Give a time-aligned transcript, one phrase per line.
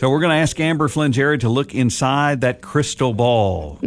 [0.00, 3.78] So we're going to ask Amber Flynn Jared to look inside that crystal ball.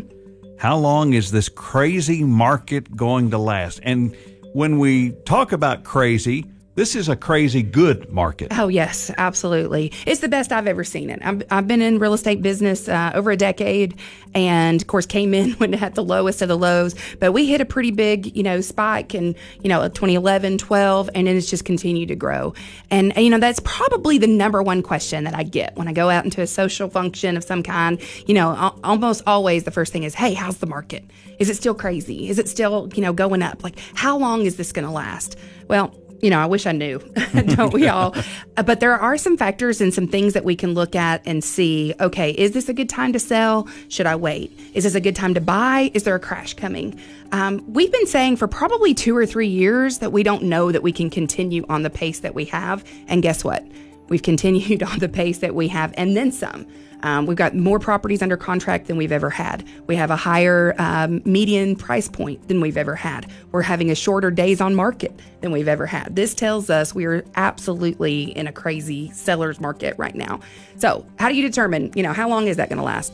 [0.60, 3.80] How long is this crazy market going to last?
[3.82, 4.16] And
[4.54, 6.46] when we talk about crazy,
[6.76, 8.48] this is a crazy good market.
[8.58, 9.92] Oh, yes, absolutely.
[10.08, 11.20] It's the best I've ever seen it.
[11.24, 14.00] I've, I've been in real estate business uh, over a decade
[14.34, 16.96] and, of course, came in when it had the lowest of the lows.
[17.20, 21.28] But we hit a pretty big, you know, spike in, you know, 2011, 12, and
[21.28, 22.56] then it's just continued to grow.
[22.90, 26.10] And, you know, that's probably the number one question that I get when I go
[26.10, 28.02] out into a social function of some kind.
[28.26, 31.04] You know, almost always the first thing is, hey, how's the market?
[31.38, 32.30] Is it still crazy?
[32.30, 33.64] Is it still, you know, going up?
[33.64, 35.38] Like, how long is this going to last?
[35.68, 37.00] Well, you know, I wish I knew,
[37.56, 38.16] don't we all?
[38.56, 41.94] but there are some factors and some things that we can look at and see
[42.00, 43.68] okay, is this a good time to sell?
[43.90, 44.58] Should I wait?
[44.74, 45.92] Is this a good time to buy?
[45.94, 47.00] Is there a crash coming?
[47.34, 50.82] Um, we've been saying for probably two or three years that we don't know that
[50.82, 52.86] we can continue on the pace that we have.
[53.08, 53.66] And guess what?
[54.10, 56.68] We've continued on the pace that we have and then some.
[57.04, 59.68] Um, we've got more properties under contract than we've ever had.
[59.88, 63.30] We have a higher um, median price point than we've ever had.
[63.52, 66.16] We're having a shorter days on market than we've ever had.
[66.16, 70.40] This tells us we are absolutely in a crazy seller's market right now.
[70.78, 73.12] So, how do you determine, you know, how long is that going to last?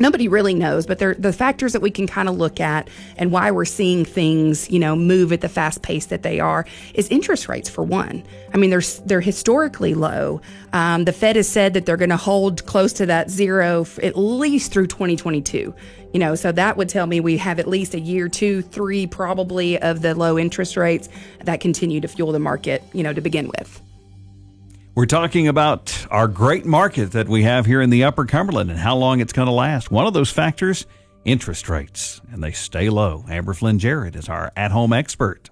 [0.00, 3.50] Nobody really knows, but the factors that we can kind of look at and why
[3.50, 7.48] we're seeing things, you know, move at the fast pace that they are is interest
[7.48, 8.22] rates for one.
[8.52, 10.40] I mean, they're they're historically low.
[10.72, 14.16] Um, the Fed has said that they're going to hold close to that zero at
[14.16, 15.74] least through 2022.
[16.12, 19.06] You know, so that would tell me we have at least a year, two, three,
[19.06, 21.08] probably of the low interest rates
[21.44, 22.82] that continue to fuel the market.
[22.92, 23.82] You know, to begin with.
[24.94, 28.78] We're talking about our great market that we have here in the Upper Cumberland and
[28.78, 29.90] how long it's going to last.
[29.90, 30.86] One of those factors,
[31.24, 33.24] interest rates, and they stay low.
[33.28, 35.50] Amber Flynn Jared is our at home expert.